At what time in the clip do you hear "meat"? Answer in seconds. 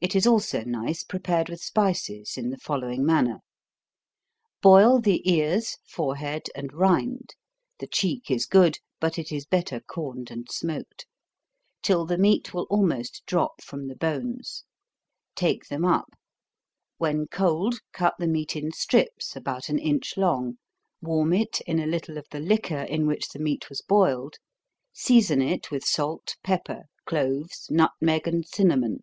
12.18-12.52, 18.28-18.54, 23.38-23.70